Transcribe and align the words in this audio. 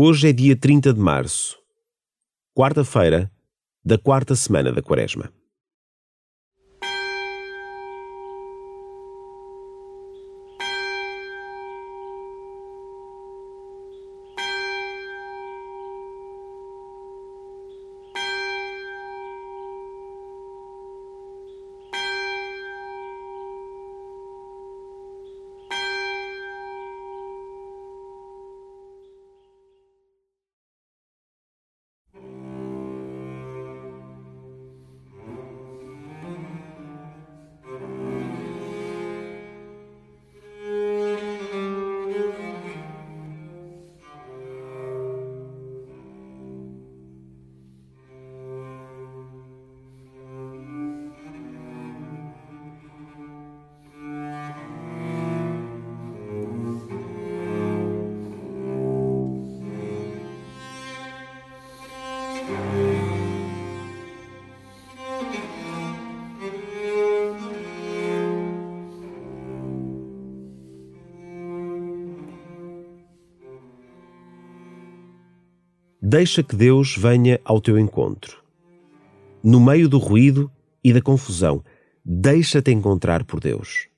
Hoje 0.00 0.28
é 0.28 0.32
dia 0.32 0.54
30 0.54 0.92
de 0.94 1.00
março, 1.00 1.58
quarta-feira 2.54 3.28
da 3.84 3.98
quarta 3.98 4.36
semana 4.36 4.70
da 4.70 4.80
Quaresma. 4.80 5.32
Deixa 76.10 76.42
que 76.42 76.56
Deus 76.56 76.96
venha 76.96 77.38
ao 77.44 77.60
teu 77.60 77.78
encontro. 77.78 78.42
No 79.44 79.60
meio 79.60 79.90
do 79.90 79.98
ruído 79.98 80.50
e 80.82 80.90
da 80.90 81.02
confusão, 81.02 81.62
deixa-te 82.02 82.70
encontrar 82.70 83.24
por 83.24 83.38
Deus. 83.38 83.88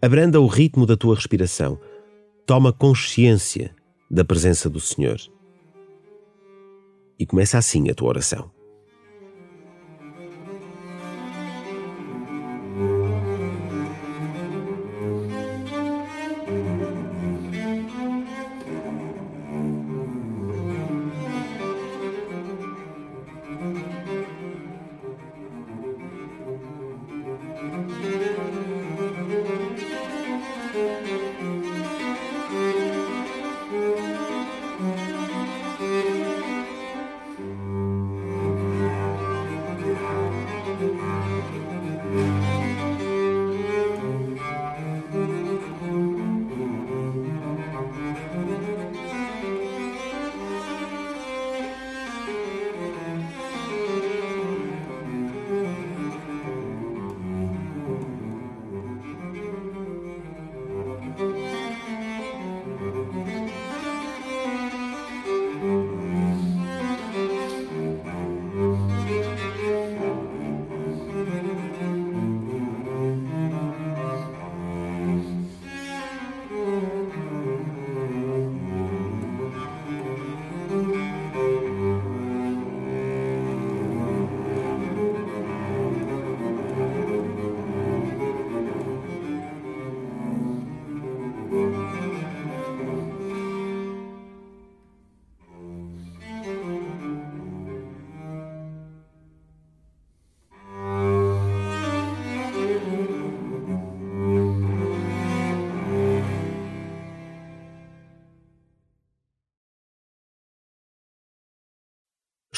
Abranda 0.00 0.40
o 0.40 0.46
ritmo 0.46 0.86
da 0.86 0.96
tua 0.96 1.14
respiração. 1.14 1.78
Toma 2.46 2.72
consciência 2.72 3.76
da 4.10 4.24
presença 4.24 4.70
do 4.70 4.80
Senhor. 4.80 5.18
E 7.18 7.26
começa 7.26 7.58
assim 7.58 7.90
a 7.90 7.94
tua 7.94 8.08
oração. 8.08 8.50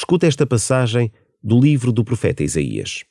Escuta 0.05 0.27
esta 0.27 0.45
passagem 0.45 1.11
do 1.43 1.59
livro 1.59 1.91
do 1.91 2.05
profeta 2.05 2.43
Isaías. 2.43 3.03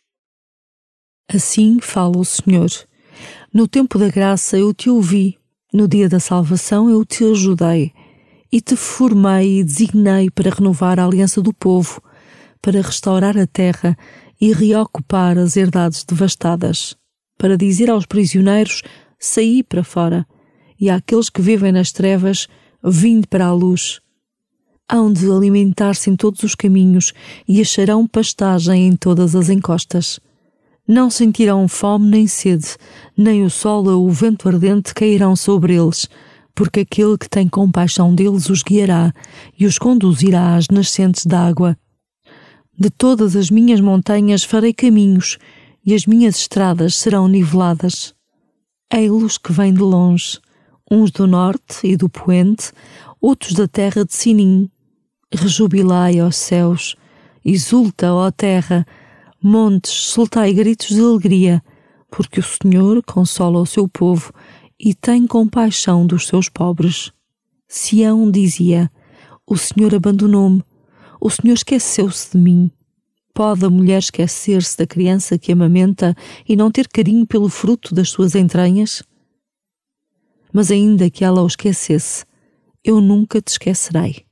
Assim 1.28 1.80
fala 1.80 2.16
o 2.16 2.24
Senhor. 2.24 2.70
No 3.52 3.66
tempo 3.66 3.98
da 3.98 4.08
graça 4.08 4.56
eu 4.56 4.72
te 4.72 4.88
ouvi, 4.88 5.36
no 5.72 5.88
dia 5.88 6.08
da 6.08 6.20
salvação 6.20 6.88
eu 6.88 7.04
te 7.04 7.24
ajudei, 7.24 7.92
e 8.52 8.60
te 8.60 8.76
formei 8.76 9.58
e 9.58 9.64
designei 9.64 10.30
para 10.30 10.54
renovar 10.54 11.00
a 11.00 11.04
aliança 11.04 11.42
do 11.42 11.52
povo, 11.52 12.00
para 12.62 12.80
restaurar 12.80 13.36
a 13.36 13.44
terra 13.48 13.98
e 14.40 14.52
reocupar 14.52 15.36
as 15.36 15.56
herdades 15.56 16.04
devastadas, 16.04 16.96
para 17.36 17.56
dizer 17.56 17.90
aos 17.90 18.06
prisioneiros: 18.06 18.84
saí 19.18 19.64
para 19.64 19.82
fora, 19.82 20.24
e 20.80 20.88
àqueles 20.88 21.28
que 21.28 21.42
vivem 21.42 21.72
nas 21.72 21.90
trevas: 21.90 22.46
vinde 22.84 23.26
para 23.26 23.46
a 23.46 23.52
luz 23.52 24.00
hão 24.90 25.12
de 25.12 25.30
alimentar-se 25.30 26.10
em 26.10 26.16
todos 26.16 26.42
os 26.42 26.54
caminhos 26.54 27.12
e 27.48 27.60
acharão 27.60 28.06
pastagem 28.06 28.86
em 28.86 28.96
todas 28.96 29.34
as 29.34 29.48
encostas. 29.48 30.20
Não 30.86 31.08
sentirão 31.08 31.66
fome 31.66 32.10
nem 32.10 32.26
sede, 32.26 32.76
nem 33.16 33.42
o 33.44 33.50
sol 33.50 33.88
ou 33.88 34.06
o 34.06 34.10
vento 34.10 34.48
ardente 34.48 34.92
cairão 34.92 35.34
sobre 35.34 35.74
eles, 35.74 36.06
porque 36.54 36.80
aquele 36.80 37.16
que 37.16 37.28
tem 37.28 37.48
compaixão 37.48 38.14
deles 38.14 38.50
os 38.50 38.62
guiará 38.62 39.12
e 39.58 39.64
os 39.64 39.78
conduzirá 39.78 40.54
às 40.56 40.68
nascentes 40.68 41.24
d'água. 41.24 41.76
De 42.78 42.90
todas 42.90 43.34
as 43.34 43.50
minhas 43.50 43.80
montanhas 43.80 44.44
farei 44.44 44.74
caminhos, 44.74 45.38
e 45.86 45.94
as 45.94 46.06
minhas 46.06 46.36
estradas 46.36 46.96
serão 46.96 47.28
niveladas. 47.28 48.14
Ei-los 48.92 49.38
que 49.38 49.52
vêm 49.52 49.72
de 49.72 49.80
longe, 49.80 50.38
uns 50.90 51.10
do 51.10 51.26
norte 51.26 51.86
e 51.86 51.96
do 51.96 52.08
poente, 52.08 52.72
outros 53.20 53.52
da 53.54 53.66
terra 53.66 54.04
de 54.04 54.14
Sinim, 54.14 54.70
rejubilai, 55.36 56.20
ó 56.20 56.30
céus, 56.30 56.96
exulta, 57.44 58.12
ó 58.12 58.30
terra, 58.30 58.86
montes, 59.42 59.92
soltai 59.92 60.52
gritos 60.52 60.88
de 60.88 61.00
alegria, 61.00 61.62
porque 62.10 62.40
o 62.40 62.42
Senhor 62.42 63.02
consola 63.02 63.60
o 63.60 63.66
seu 63.66 63.88
povo 63.88 64.32
e 64.78 64.94
tem 64.94 65.26
compaixão 65.26 66.06
dos 66.06 66.26
seus 66.26 66.48
pobres. 66.48 67.12
Sião 67.68 68.30
dizia: 68.30 68.90
O 69.46 69.56
Senhor 69.56 69.94
abandonou-me, 69.94 70.62
o 71.20 71.30
Senhor 71.30 71.54
esqueceu-se 71.54 72.32
de 72.32 72.38
mim. 72.38 72.70
Pode 73.34 73.64
a 73.64 73.70
mulher 73.70 73.98
esquecer-se 73.98 74.78
da 74.78 74.86
criança 74.86 75.36
que 75.36 75.50
amamenta 75.50 76.14
e 76.48 76.54
não 76.54 76.70
ter 76.70 76.86
carinho 76.86 77.26
pelo 77.26 77.48
fruto 77.48 77.92
das 77.92 78.10
suas 78.10 78.36
entranhas? 78.36 79.02
Mas 80.52 80.70
ainda 80.70 81.10
que 81.10 81.24
ela 81.24 81.42
o 81.42 81.46
esquecesse, 81.46 82.24
eu 82.84 83.00
nunca 83.00 83.42
te 83.42 83.48
esquecerei. 83.48 84.24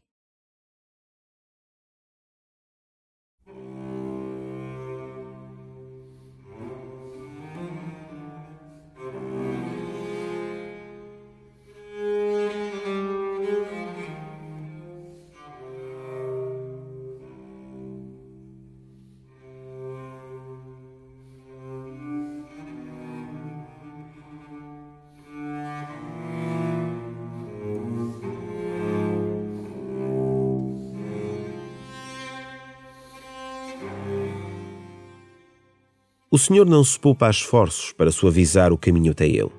O 36.35 36.39
Senhor 36.39 36.65
não 36.65 36.83
se 36.83 36.99
poupa 36.99 37.27
a 37.27 37.31
esforços 37.31 37.93
para 37.93 38.11
suavizar 38.11 38.73
o 38.73 38.79
caminho 38.79 39.13
até 39.13 39.29
Ele. 39.29 39.53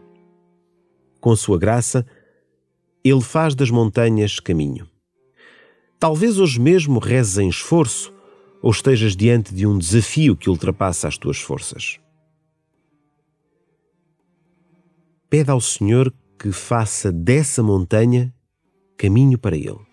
Com 1.21 1.35
sua 1.35 1.55
graça, 1.55 2.03
Ele 3.03 3.21
faz 3.21 3.53
das 3.53 3.69
montanhas 3.69 4.39
caminho. 4.39 4.89
Talvez 5.99 6.39
hoje 6.39 6.59
mesmo 6.59 6.97
rezes 6.97 7.37
em 7.37 7.47
esforço 7.47 8.11
ou 8.59 8.71
estejas 8.71 9.15
diante 9.15 9.53
de 9.53 9.67
um 9.67 9.77
desafio 9.77 10.35
que 10.35 10.49
ultrapassa 10.49 11.07
as 11.07 11.15
tuas 11.15 11.37
forças. 11.37 11.99
Pede 15.29 15.51
ao 15.51 15.61
Senhor 15.61 16.11
que 16.39 16.51
faça 16.51 17.11
dessa 17.11 17.61
montanha 17.61 18.33
caminho 18.97 19.37
para 19.37 19.55
Ele. 19.55 19.92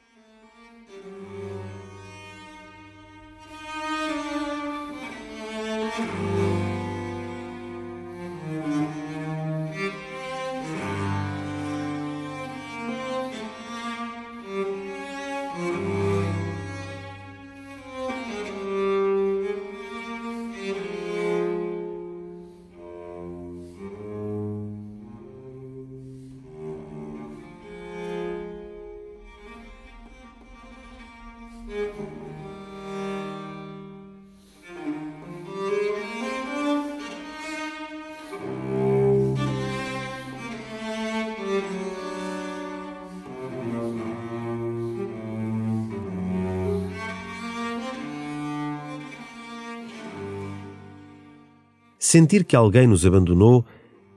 Sentir 52.10 52.44
que 52.44 52.56
alguém 52.56 52.88
nos 52.88 53.06
abandonou 53.06 53.64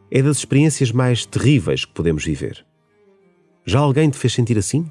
é 0.10 0.19
das 0.19 0.38
experiências 0.38 0.92
mais 0.92 1.28
terríveis 1.28 1.86
que 1.86 1.94
podemos 1.94 2.25
viver. 2.25 2.66
Já 3.68 3.81
alguém 3.81 4.10
te 4.10 4.18
fez 4.18 4.34
sentir 4.34 4.57
assim? 4.57 4.90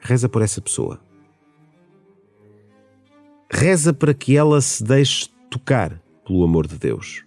Reza 0.00 0.28
por 0.28 0.42
essa 0.42 0.60
pessoa. 0.60 1.00
Reza 3.48 3.94
para 3.94 4.12
que 4.12 4.36
ela 4.36 4.60
se 4.60 4.82
deixe 4.82 5.28
tocar 5.48 6.02
pelo 6.26 6.42
amor 6.42 6.66
de 6.66 6.78
Deus. 6.78 7.24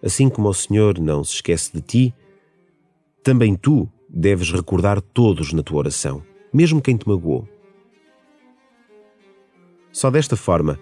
Assim 0.00 0.28
como 0.28 0.48
o 0.48 0.54
Senhor 0.54 1.00
não 1.00 1.24
se 1.24 1.34
esquece 1.34 1.72
de 1.72 1.82
ti, 1.82 2.14
também 3.24 3.56
tu 3.56 3.90
deves 4.08 4.52
recordar 4.52 5.00
todos 5.00 5.52
na 5.52 5.64
tua 5.64 5.78
oração, 5.78 6.22
mesmo 6.54 6.80
quem 6.80 6.96
te 6.96 7.08
magoou. 7.08 7.48
Só 9.90 10.08
desta 10.08 10.36
forma 10.36 10.78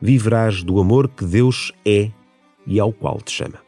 viverás 0.00 0.62
do 0.62 0.80
amor 0.80 1.08
que 1.08 1.24
Deus 1.24 1.72
é 1.84 2.10
e 2.66 2.80
ao 2.80 2.92
qual 2.92 3.20
te 3.20 3.32
chama. 3.32 3.65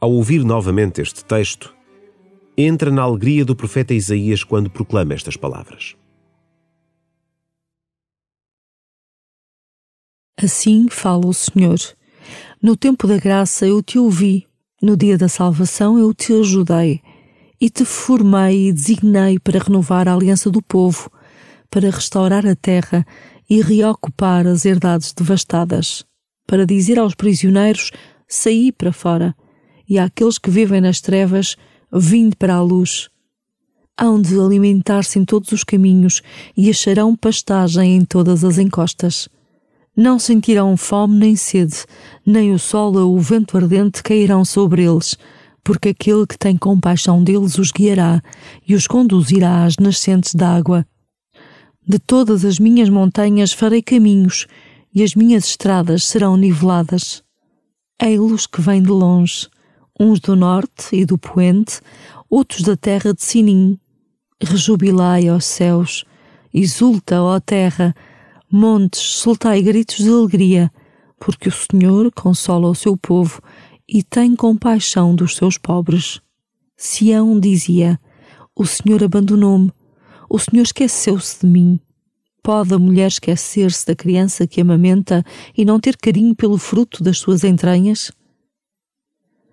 Ao 0.00 0.10
ouvir 0.10 0.42
novamente 0.42 1.02
este 1.02 1.22
texto, 1.22 1.76
entra 2.56 2.90
na 2.90 3.02
alegria 3.02 3.44
do 3.44 3.54
profeta 3.54 3.92
Isaías 3.92 4.42
quando 4.42 4.70
proclama 4.70 5.12
estas 5.12 5.36
palavras. 5.36 5.94
Assim 10.42 10.88
fala 10.88 11.26
o 11.26 11.34
Senhor. 11.34 11.78
No 12.62 12.78
tempo 12.78 13.06
da 13.06 13.18
graça 13.18 13.66
eu 13.66 13.82
te 13.82 13.98
ouvi, 13.98 14.46
no 14.80 14.96
dia 14.96 15.18
da 15.18 15.28
salvação 15.28 15.98
eu 15.98 16.14
te 16.14 16.32
ajudei, 16.32 17.02
e 17.60 17.68
te 17.68 17.84
formei 17.84 18.68
e 18.68 18.72
designei 18.72 19.38
para 19.38 19.62
renovar 19.62 20.08
a 20.08 20.14
aliança 20.14 20.50
do 20.50 20.62
povo, 20.62 21.10
para 21.68 21.90
restaurar 21.90 22.46
a 22.46 22.56
terra 22.56 23.06
e 23.50 23.60
reocupar 23.60 24.46
as 24.46 24.64
herdades 24.64 25.12
devastadas, 25.12 26.06
para 26.46 26.64
dizer 26.64 26.98
aos 26.98 27.14
prisioneiros: 27.14 27.90
saí 28.26 28.72
para 28.72 28.94
fora 28.94 29.36
e 29.90 29.98
àqueles 29.98 30.38
que 30.38 30.48
vivem 30.48 30.80
nas 30.80 31.00
trevas, 31.00 31.56
vinde 31.92 32.36
para 32.36 32.54
a 32.54 32.62
luz. 32.62 33.10
Hão 34.00 34.22
de 34.22 34.38
alimentar-se 34.38 35.18
em 35.18 35.24
todos 35.24 35.50
os 35.50 35.64
caminhos 35.64 36.22
e 36.56 36.70
acharão 36.70 37.16
pastagem 37.16 37.96
em 37.96 38.04
todas 38.04 38.44
as 38.44 38.56
encostas. 38.56 39.28
Não 39.96 40.16
sentirão 40.16 40.76
fome 40.76 41.18
nem 41.18 41.34
sede, 41.34 41.84
nem 42.24 42.54
o 42.54 42.58
sol 42.58 42.96
ou 42.96 43.16
o 43.16 43.20
vento 43.20 43.56
ardente 43.56 44.00
cairão 44.00 44.44
sobre 44.44 44.84
eles, 44.84 45.18
porque 45.64 45.88
aquele 45.88 46.24
que 46.24 46.38
tem 46.38 46.56
compaixão 46.56 47.22
deles 47.24 47.58
os 47.58 47.72
guiará 47.72 48.22
e 48.66 48.76
os 48.76 48.86
conduzirá 48.86 49.64
às 49.64 49.76
nascentes 49.76 50.36
d'água. 50.36 50.86
De 51.86 51.98
todas 51.98 52.44
as 52.44 52.60
minhas 52.60 52.88
montanhas 52.88 53.52
farei 53.52 53.82
caminhos, 53.82 54.46
e 54.94 55.02
as 55.02 55.16
minhas 55.16 55.46
estradas 55.46 56.04
serão 56.04 56.36
niveladas. 56.36 57.22
Ei-los 58.00 58.46
que 58.46 58.60
vêm 58.60 58.82
de 58.82 58.90
longe 58.90 59.48
uns 60.00 60.18
do 60.18 60.34
norte 60.34 60.96
e 60.96 61.04
do 61.04 61.18
poente, 61.18 61.82
outros 62.30 62.62
da 62.62 62.74
terra 62.74 63.12
de 63.12 63.22
Sinim. 63.22 63.78
Rejubilai, 64.42 65.28
ó 65.28 65.38
céus, 65.38 66.06
exulta, 66.54 67.20
ó 67.20 67.38
terra, 67.38 67.94
montes, 68.50 69.02
soltai 69.02 69.60
gritos 69.60 69.96
de 69.96 70.08
alegria, 70.08 70.72
porque 71.18 71.50
o 71.50 71.52
Senhor 71.52 72.10
consola 72.12 72.66
o 72.66 72.74
seu 72.74 72.96
povo 72.96 73.42
e 73.86 74.02
tem 74.02 74.34
compaixão 74.34 75.14
dos 75.14 75.36
seus 75.36 75.58
pobres. 75.58 76.22
Sião 76.78 77.38
dizia: 77.38 78.00
O 78.56 78.64
Senhor 78.64 79.04
abandonou-me, 79.04 79.70
o 80.30 80.38
Senhor 80.38 80.62
esqueceu-se 80.62 81.40
de 81.44 81.46
mim. 81.46 81.78
Pode 82.42 82.72
a 82.72 82.78
mulher 82.78 83.08
esquecer-se 83.08 83.86
da 83.86 83.94
criança 83.94 84.46
que 84.46 84.62
amamenta 84.62 85.22
e 85.54 85.62
não 85.62 85.78
ter 85.78 85.98
carinho 85.98 86.34
pelo 86.34 86.56
fruto 86.56 87.04
das 87.04 87.18
suas 87.18 87.44
entranhas? 87.44 88.10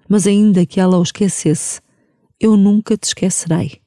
Mas 0.07 0.27
ainda 0.27 0.65
que 0.65 0.79
ela 0.79 0.97
o 0.97 1.03
esquecesse, 1.03 1.81
eu 2.39 2.55
nunca 2.55 2.97
te 2.97 3.05
esquecerei. 3.05 3.81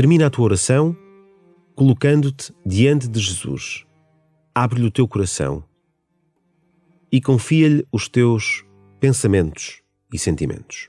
Termina 0.00 0.28
a 0.28 0.30
tua 0.30 0.46
oração 0.46 0.96
colocando-te 1.74 2.54
diante 2.64 3.06
de 3.06 3.20
Jesus. 3.20 3.84
Abre-lhe 4.54 4.86
o 4.86 4.90
teu 4.90 5.06
coração 5.06 5.62
e 7.12 7.20
confia-lhe 7.20 7.86
os 7.92 8.08
teus 8.08 8.64
pensamentos 8.98 9.82
e 10.10 10.18
sentimentos. 10.18 10.88